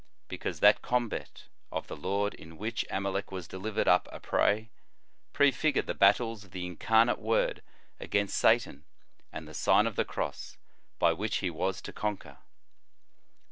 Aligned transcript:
Because 0.27 0.61
that 0.61 0.81
combat 0.81 1.43
of 1.71 1.85
the 1.85 1.95
Lord 1.95 2.33
in 2.33 2.57
which 2.57 2.83
Amalec 2.89 3.31
was 3.31 3.47
delivered 3.47 3.87
up 3.87 4.09
a 4.11 4.19
prey, 4.19 4.71
prefigured 5.31 5.85
the 5.85 5.93
battles 5.93 6.43
of 6.43 6.49
the 6.49 6.65
Incarnate 6.65 7.19
Word 7.19 7.61
against 7.99 8.35
Satan, 8.39 8.85
and 9.31 9.47
the 9.47 9.53
Sign 9.53 9.85
of 9.85 9.95
the 9.97 10.03
Cross, 10.03 10.57
by 10.97 11.13
which 11.13 11.35
He 11.37 11.51
was 11.51 11.83
to 11.83 11.93
conquer. 11.93 12.39